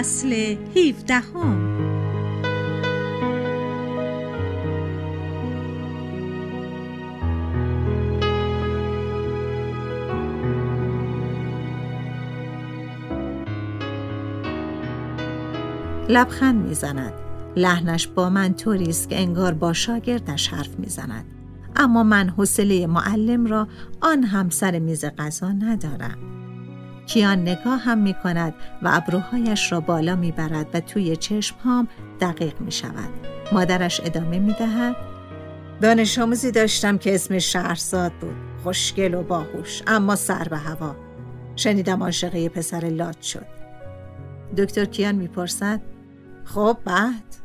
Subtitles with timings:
[0.00, 1.80] فصل 17 هم.
[16.08, 17.12] لبخند می‌زند.
[17.56, 21.24] لحنش با من طوری است که انگار با شاگردش حرف می‌زند.
[21.76, 23.68] اما من حوصله معلم را
[24.00, 26.29] آن هم سر میز غذا ندارم.
[27.12, 31.88] کیان نگاه هم می کند و ابروهایش را بالا می برد و توی چشم هم
[32.20, 33.10] دقیق می شود.
[33.52, 34.96] مادرش ادامه می دهد
[35.80, 38.34] دانش آموزی داشتم که اسم شهرزاد بود.
[38.62, 40.96] خوشگل و باهوش اما سر به هوا.
[41.56, 43.46] شنیدم عاشقه پسر لات شد.
[44.56, 45.80] دکتر کیان می‌پرسد
[46.44, 47.36] خب بعد؟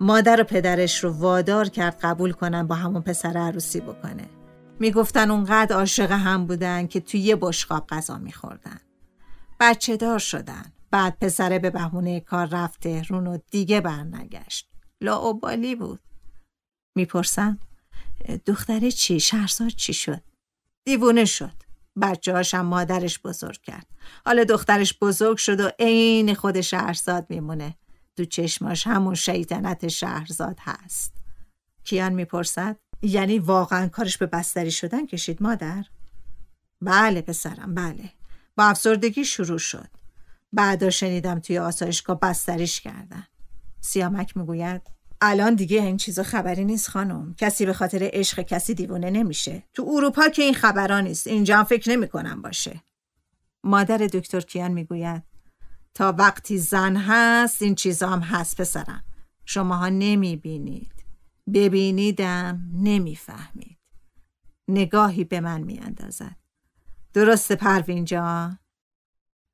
[0.00, 4.41] مادر و پدرش رو وادار کرد قبول کنن با همون پسر عروسی بکنه.
[4.82, 8.80] می‌گفتن اونقدر عاشق هم بودن که توی یه بشقاب غذا میخوردن.
[9.60, 10.72] بچه دار شدن.
[10.90, 14.68] بعد پسره به بهونه کار رفته تهرون و دیگه برنگشت.
[15.00, 16.00] لاعبالی بود.
[16.96, 17.58] می‌پرسم
[18.46, 20.22] دختره چی؟ شهرزاد چی شد؟
[20.84, 21.54] دیوونه شد.
[22.02, 23.86] بچه هاشم مادرش بزرگ کرد.
[24.26, 27.74] حالا دخترش بزرگ شد و عین خود شهرزاد میمونه.
[28.16, 31.12] تو چشماش همون شیطنت شهرزاد هست.
[31.84, 35.84] کیان می‌پرسد؟ یعنی واقعا کارش به بستری شدن کشید مادر؟
[36.80, 38.10] بله پسرم بله.
[38.56, 39.88] با افسردگی شروع شد.
[40.52, 43.26] بعدا شنیدم توی آسایشگاه بستریش کردن.
[43.80, 44.82] سیامک می‌گوید
[45.20, 47.34] الان دیگه این چیزا خبری نیست خانم.
[47.34, 49.62] کسی به خاطر عشق کسی دیوونه نمیشه.
[49.74, 52.80] تو اروپا که این خبرا نیست اینجا فکر نمی‌کنم باشه.
[53.64, 55.22] مادر دکتر کیان می‌گوید
[55.94, 59.04] تا وقتی زن هست این چیزا هم هست پسرم.
[59.44, 61.01] شماها نمی‌بینید.
[61.54, 63.78] ببینیدم نمی‌فهمید
[64.68, 66.36] نگاهی به من میاندازد
[67.12, 68.58] درست پروین جان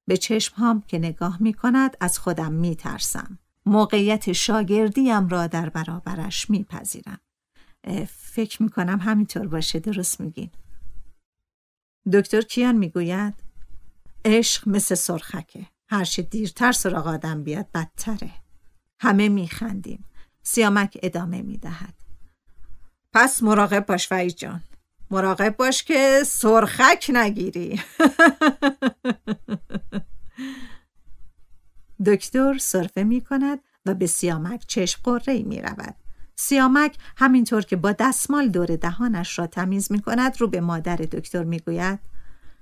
[0.06, 3.38] به چشم هم که نگاه می کند از خودم می ترسم.
[3.66, 7.20] موقعیت شاگردیم را در برابرش می پذیرم.
[8.08, 10.50] فکر می کنم همینطور باشه درست میگین.
[12.12, 13.34] دکتر کیان می‌گوید
[14.24, 15.66] عشق مثل سرخکه.
[15.88, 18.30] هرچه دیرتر سراغ آدم بیاد بدتره.
[19.00, 20.04] همه میخندیم.
[20.42, 21.94] سیامک ادامه می دهد.
[23.12, 24.62] پس مراقب باش وعید جان
[25.10, 27.80] مراقب باش که سرخک نگیری
[32.06, 35.94] دکتر صرفه می کند و به سیامک چشم قره می رود.
[36.36, 41.44] سیامک همینطور که با دستمال دور دهانش را تمیز می کند رو به مادر دکتر
[41.44, 41.98] می گوید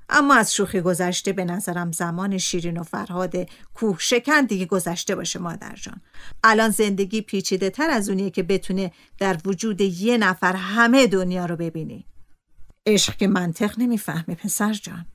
[0.09, 3.34] اما از شوخی گذشته به نظرم زمان شیرین و فرهاد
[3.75, 6.00] کوه شکن دیگه گذشته باشه مادر جان.
[6.44, 11.56] الان زندگی پیچیده تر از اونیه که بتونه در وجود یه نفر همه دنیا رو
[11.56, 12.06] ببینی
[12.87, 15.06] عشق که منطق نمی‌فهمه پسر جان.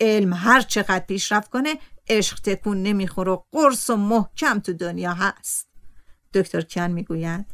[0.00, 1.78] علم هر چقدر پیشرفت کنه
[2.08, 5.68] عشق تکون نمی‌خوره و قرص و محکم تو دنیا هست.
[6.34, 7.46] دکتر کیان می‌گوید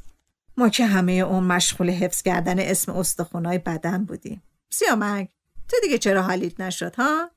[0.57, 4.43] ما که همه اون مشغول حفظ کردن اسم استخونای بدن بودیم.
[4.71, 5.29] سیامک.
[5.73, 7.31] تو دیگه چرا حالیت نشد ها؟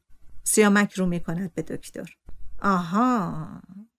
[0.44, 2.10] سیامک رو می‌کند به دکتر.
[2.62, 3.48] آها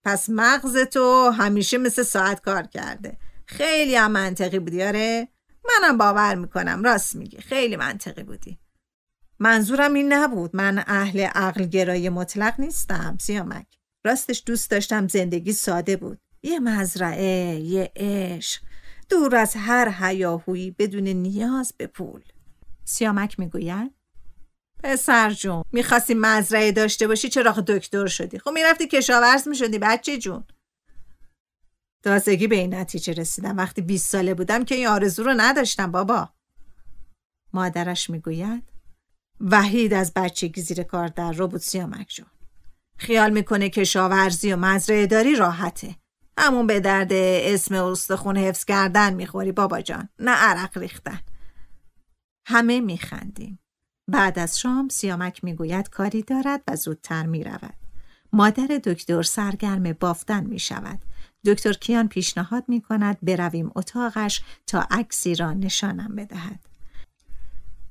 [0.04, 3.18] پس مغز تو همیشه مثل ساعت کار کرده.
[3.46, 5.28] خیلی هم منطقی بودی آره؟
[5.64, 8.58] منم باور می‌کنم راست میگی خیلی منطقی بودی.
[9.38, 13.66] منظورم این نبود من اهل عقل گرای مطلق نیستم سیامک.
[14.04, 16.18] راستش دوست داشتم زندگی ساده بود.
[16.42, 18.62] یه مزرعه یه عشق.
[19.08, 22.22] دور از هر هیاهویی بدون نیاز به پول.
[22.84, 23.95] سیامک می‌گوید؟
[24.82, 30.44] پسر جون می‌خواستی مزرعه داشته باشی چرا دکتر شدی؟ خب می‌رفتی کشاورز می‌شدی بچه جون.
[32.04, 33.56] تازگی به این نتیجه رسیدم.
[33.56, 36.28] وقتی 20 ساله بودم که این آرزو رو نداشتم بابا.
[37.52, 38.72] مادرش می‌گوید
[39.40, 42.26] وحید از بچگی زیر کار در رو بود سیامک جون.
[42.98, 45.96] خیال می‌کنه کشاورزی و مزرعه داری راحته.
[46.38, 50.08] همون به درد اسم استخون حفظ کردن می‌خوری بابا جان.
[50.18, 51.20] نه عرق ریختن.
[52.46, 53.58] همه میخندیم.
[54.08, 57.74] بعد از شام سیامک می‌گوید کاری دارد و زودتر می‌رود
[58.32, 60.98] مادر دکتر سرگرم بافتن می شود.
[61.46, 66.60] دکتر کیان پیشنهاد می کند برویم اتاقش تا عکسی را نشانم بدهد.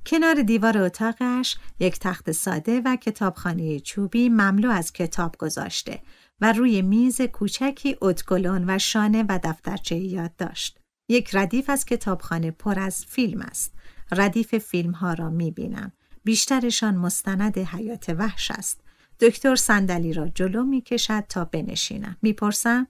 [0.06, 6.02] کنار دیوار اتاقش یک تخت ساده و کتابخانه چوبی مملو از کتاب گذاشته
[6.40, 10.78] و روی میز کوچکی اتکلون و شانه و دفترچه یاد داشت.
[11.08, 13.72] یک ردیف از کتابخانه پر از فیلم است.
[14.12, 15.92] ردیف فیلم ها را می بینم.
[16.26, 18.80] بیشترشان مستند حیات وحش است.
[19.20, 22.16] دکتر صندلی را جلو می کشد تا بنشینم.
[22.22, 22.86] می‌پرسم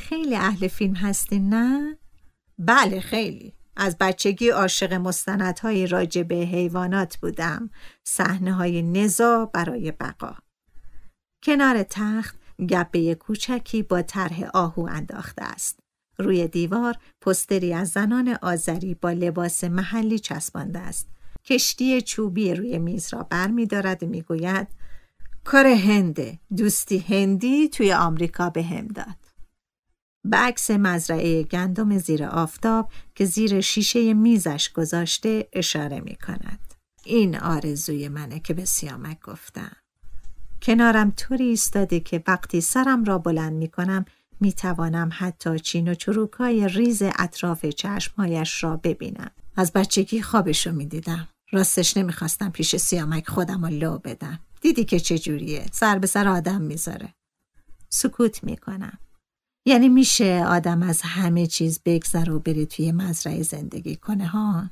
[0.00, 1.98] خیلی اهل فیلم هستین نه؟
[2.58, 3.54] بله خیلی.
[3.76, 7.70] از بچگی عاشق مستندهای راجع به حیوانات بودم.
[8.04, 10.34] صحنه های نزا برای بقا.
[11.42, 12.36] کنار تخت
[12.70, 15.78] گبه کوچکی با طرح آهو انداخته است.
[16.18, 21.08] روی دیوار پستری از زنان آذری با لباس محلی چسبانده است.
[21.44, 24.68] کشتی چوبی روی میز را بر می دارد و می گوید
[25.44, 29.22] کار هنده دوستی هندی توی آمریکا به هم داد.
[30.24, 36.74] به عکس مزرعه گندم زیر آفتاب که زیر شیشه میزش گذاشته اشاره می کند.
[37.04, 39.76] این آرزوی منه که به سیامک گفتم.
[40.62, 44.04] کنارم طوری ایستاده که وقتی سرم را بلند می کنم
[44.40, 49.30] می توانم حتی چین و چروکای ریز اطراف چشمهایش را ببینم.
[49.56, 51.28] از بچگی خوابشو می دیدم.
[51.52, 54.38] راستش نمی‌خواستم پیش سیامک خودم رو لو بدم.
[54.60, 57.14] دیدی که چجوریه سر به سر آدم می‌ذاره.
[57.88, 58.98] سکوت می‌کنم.
[59.66, 64.70] یعنی میشه آدم از همه چیز بگذره و بری توی مزرعه زندگی کنه ها؟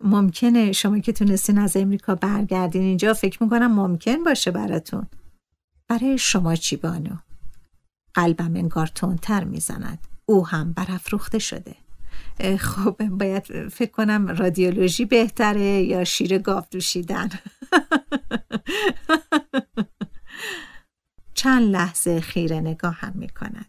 [0.00, 5.06] ممکنه شما که تونستین از امریکا برگردین اینجا فکر می‌کنم ممکن باشه براتون.
[5.88, 7.16] برای شما چی بانو؟
[8.14, 9.98] قلبم انگار تندتر می‌زند.
[10.26, 11.76] او هم برافروخته شده.
[12.58, 17.30] خب باید فکر کنم رادیولوژی بهتره یا شیر گاو دوشیدن
[21.42, 23.66] چند لحظه خیره نگاه هم می کند.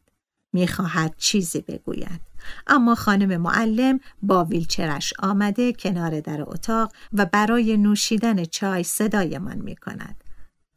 [0.54, 2.22] می خواهد چیزی بگوید.
[2.68, 9.76] اما خانم معلم با ویلچرش آمده کنار در اتاق و برای نوشیدن چای صدایمان می
[9.76, 10.24] کند.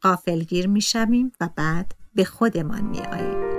[0.01, 3.56] قافلگیر می شویم و بعد به خودمان می آییم.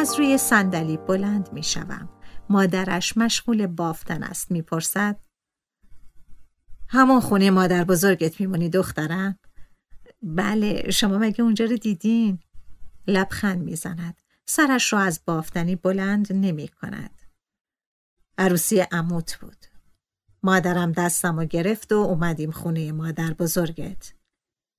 [0.00, 2.08] از روی صندلی بلند می شوم.
[2.48, 5.20] مادرش مشغول بافتن است می‌پرسد
[6.88, 9.38] همون خونه مادر بزرگت میمونی دخترم؟
[10.22, 12.38] بله شما مگه اونجا رو دیدین؟
[13.06, 17.22] لبخند می‌زند سرش را از بافتنی بلند نمی کند
[18.38, 19.66] عروسی عموت بود
[20.42, 24.12] مادرم دستم و گرفت و اومدیم خونه مادر بزرگت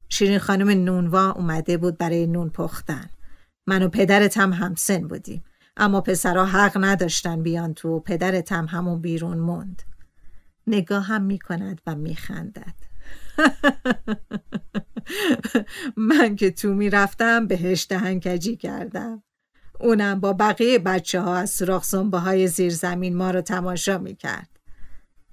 [0.10, 3.10] شیرین خانم نونوا اومده بود برای نون پختن
[3.72, 5.44] من و پدرت هم همسن بودیم.
[5.78, 9.82] اما پسرها حق نداشتن بیان تو و پدرت هم همون بیرون موند.
[10.68, 12.76] نگاه هم می کند و می خندد
[16.12, 19.24] من که تو می رفتم بهش دهنکجی کردم.
[19.80, 24.16] اونم با بقیه بچه ها از سراخ سنبه های زیر زمین ما رو تماشا می
[24.16, 24.60] کرد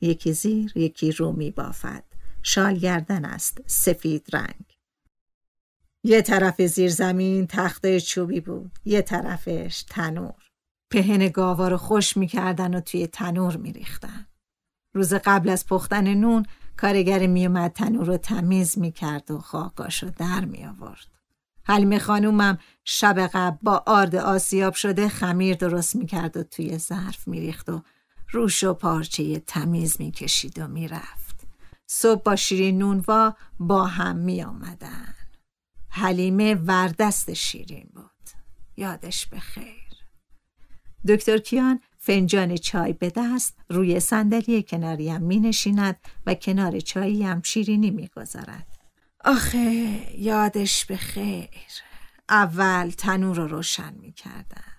[0.00, 2.04] یکی زیر یکی رو می بافد
[2.42, 4.67] شال گردن است سفید رنگ.
[6.04, 10.42] یه طرف زیر زمین تخته چوبی بود یه طرفش تنور.
[10.90, 14.26] پهن گاوا رو خوش می‌کردن و توی تنور میریختن.
[14.94, 21.06] روز قبل از پختن نون کارگر میومد تنور رو تمیز می‌کرد و خاکاشو در میآورد.
[21.64, 27.68] حلیمه خانومم شب قبل با آرد آسیاب شده خمیر درست می‌کرد و توی ظرف میریخت
[27.68, 27.82] و
[28.30, 31.46] روش و پارچه تمیز می‌کشید و می‌رفت.
[31.86, 35.07] صبح با شیرین نونوا با هم میآمدن.
[35.98, 38.30] حلیمه وردست شیرین بود
[38.76, 39.88] یادش به خیر
[41.08, 47.90] دکتر کیان فنجان چای به دست روی صندلی کناریم می نشیند و کنار چاییم شیرینی
[47.90, 48.66] می گذارد.
[49.24, 49.58] آخه
[50.18, 51.48] یادش به خیر
[52.28, 54.72] اول تنور رو روشن می کردن.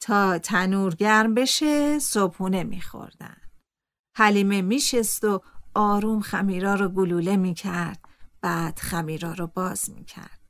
[0.00, 3.36] تا تنور گرم بشه صبحونه می خوردن.
[4.16, 5.42] حلیمه می شست و
[5.74, 8.00] آروم خمیرا رو گلوله می کرد
[8.46, 10.40] بعد خمیرا رو باز می کرد.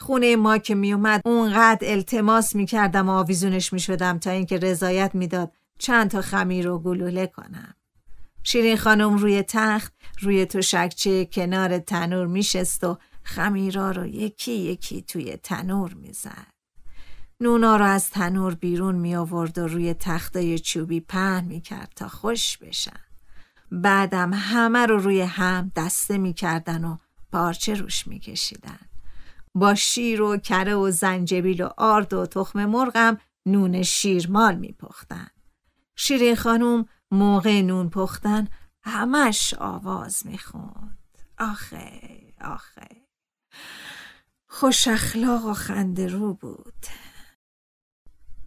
[0.00, 4.58] خونه ما که می اومد اونقدر التماس می کردم و آویزونش می شدم تا اینکه
[4.58, 7.74] رضایت می‌داد چند تا خمیر رو گلوله کنم.
[8.42, 15.36] شیرین خانم روی تخت روی شکچه کنار تنور میشست و خمیرا رو یکی یکی توی
[15.36, 16.52] تنور می‌زد.
[17.40, 22.08] نونا رو از تنور بیرون می آورد و روی تخته چوبی پهن می کرد تا
[22.08, 23.00] خوش بشن.
[23.72, 26.96] بعدم همه رو روی هم دسته می کردن و
[27.32, 28.78] پارچه روش می کشیدن.
[29.54, 35.30] با شیر و کره و زنجبیل و آرد و تخم مرغم نون شیرمال می پختن.
[35.96, 38.48] شیرین خانوم موقع نون پختن
[38.82, 40.98] همش آواز می خوند.
[41.38, 42.00] آخه
[42.40, 42.88] آخه
[44.48, 46.86] خوش اخلاق و خنده رو بود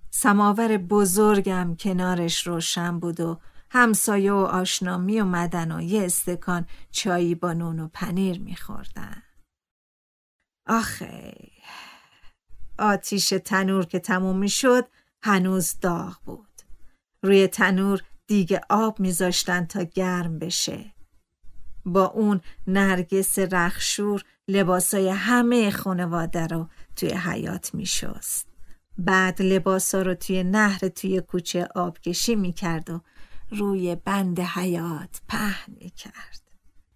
[0.09, 3.39] سماور بزرگم کنارش روشن بود و
[3.75, 9.23] همسایه و آشنا می اومدن و یه استکان چایی با نون و پنیر می خوردن.
[10.67, 11.33] آخه
[12.79, 14.87] آتیش تنور که تموم می شد
[15.23, 16.61] هنوز داغ بود.
[17.23, 20.93] روی تنور دیگه آب میذاشتن تا گرم بشه.
[21.85, 28.47] با اون نرگس رخشور لباسای همه خانواده رو توی حیات میشست.
[28.97, 33.01] بعد لباسا رو توی نهر توی کوچه آبکشی می‌کرد و
[33.53, 36.41] روی بند حیات پهن می‌کرد.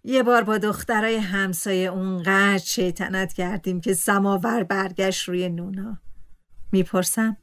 [0.04, 5.98] یه بار با دخترای همسایه اونقدر شیطنت کردیم که سماور برگشت روی نونا.
[6.72, 7.36] می‌پرسم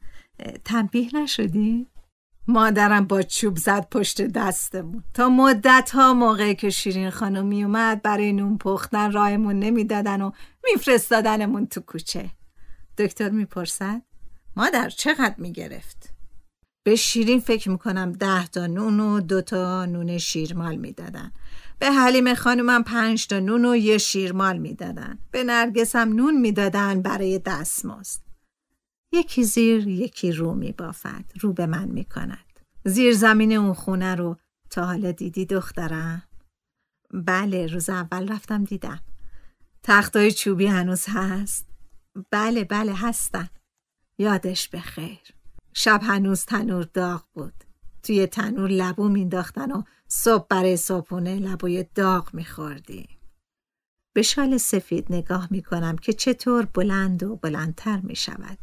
[0.64, 1.86] تنبیه نشدی؟
[2.48, 8.02] مادرم با چوب زد پشت دستمون تا مدت ها موقعی که شیرین خانم می اومد
[8.02, 10.30] برای نون پختن راهمون نمی‌دادن و
[10.64, 12.30] میفرستادنمون تو کوچه
[12.98, 14.02] دکتر می‌پرسد
[14.56, 16.15] مادر چقدر می‌گرفت
[16.86, 21.32] به شیرین فکر می‌کنم ده تا نون و دو تا نون شیرمال می‌دادن.
[21.78, 25.18] به حلیم خانومم پنج تا نون و یه شیرمال می‌دادن.
[25.30, 28.20] به نرگسم نون می‌دادن برای دستمزد.
[29.12, 31.24] یکی زیر یکی رو میبافد.
[31.40, 32.60] رو به من می‌کند.
[32.84, 34.36] زیر زمین اون خونه رو.
[34.70, 36.22] تا حالا دیدی دخترم؟
[37.10, 39.00] بله روز اول رفتم دیدم.
[39.82, 41.68] تختای چوبی هنوز هست.
[42.30, 43.48] بله بله هستن.
[44.18, 45.35] یادش به خیر
[45.78, 47.64] شب هنوز تنور داغ بود.
[48.02, 53.08] توی تنور لبو مینداختن و صبح برای صبحونه لبوی داغ میخوردیم
[54.12, 58.58] به شال سفید نگاه می‌کنم که چطور بلند و بلندتر می‌شود.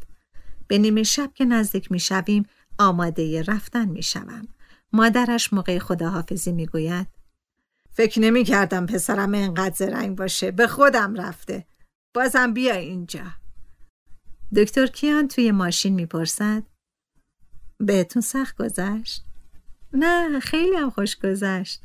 [0.68, 2.46] به نیمه شب که نزدیک می‌شویم
[2.78, 4.48] آماده رفتن می‌شوم.
[4.92, 7.06] مادرش موقع خداحافظی می‌گوید
[7.90, 10.50] فکر نمی کردم پسرم اینقدر زرنگ باشه.
[10.50, 11.66] به خودم رفته.
[12.14, 13.24] بازم بیا اینجا.
[14.56, 16.62] دکتر کیان توی ماشین می‌پرسد
[17.84, 19.24] بهتون سخت گذشت؟
[19.92, 21.80] نه خیلی هم خوش گذشت.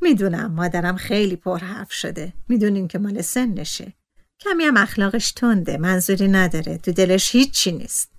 [0.00, 2.32] می‌دونم مادرم خیلی پر حرف شده.
[2.48, 3.92] می‌دونین که مال سنشه.
[4.40, 8.10] کمی هم اخلاقش تنده منظوری نداره تو دلش هیچی نیست.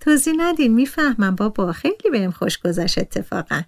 [0.00, 3.62] توضیح ندین می‌فهمم بابا خیلی بهم خوش گذشت اتفاقا.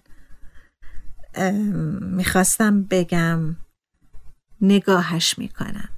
[2.01, 3.55] می‌خواستم بگم
[4.61, 5.89] نگاهش می‌کنم.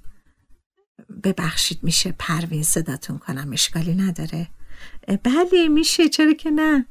[1.24, 4.48] ببخشید میشه پروین صداتون کنم؟ اشکالی نداره.
[5.24, 6.86] بله میشه چرا که نه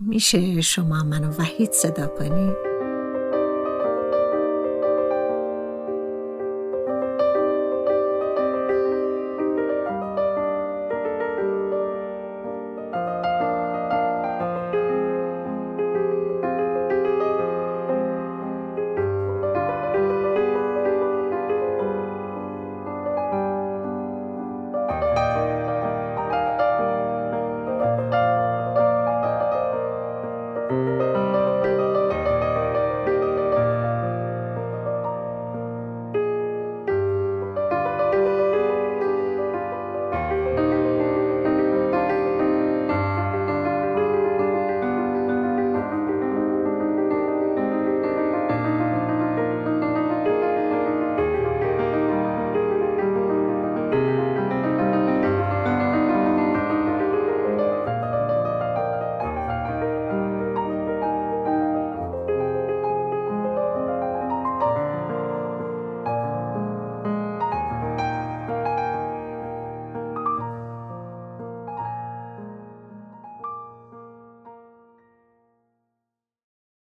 [0.00, 2.71] میشه شما منو وحید صدا کنی؟